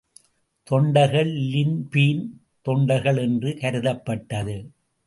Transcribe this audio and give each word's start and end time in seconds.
தொண்டர்கள் 0.63 1.31
லின்பீன் 1.31 2.23
தொண்டார்கள் 2.65 3.21
என்று 3.21 3.57
கருதப்பட்டது. 3.61 4.57